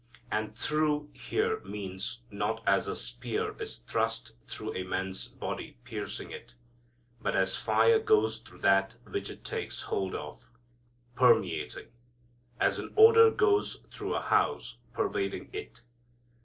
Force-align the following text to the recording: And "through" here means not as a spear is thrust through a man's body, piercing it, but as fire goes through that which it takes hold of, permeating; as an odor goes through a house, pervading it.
And 0.31 0.57
"through" 0.57 1.11
here 1.13 1.59
means 1.59 2.21
not 2.31 2.63
as 2.65 2.87
a 2.87 2.95
spear 2.95 3.55
is 3.61 3.77
thrust 3.77 4.31
through 4.47 4.73
a 4.73 4.81
man's 4.81 5.27
body, 5.27 5.77
piercing 5.83 6.31
it, 6.31 6.55
but 7.21 7.35
as 7.35 7.55
fire 7.55 7.99
goes 7.99 8.39
through 8.39 8.61
that 8.61 8.95
which 9.07 9.29
it 9.29 9.43
takes 9.43 9.83
hold 9.83 10.15
of, 10.15 10.49
permeating; 11.13 11.89
as 12.59 12.79
an 12.79 12.95
odor 12.97 13.29
goes 13.29 13.77
through 13.91 14.15
a 14.15 14.21
house, 14.23 14.77
pervading 14.91 15.51
it. 15.53 15.83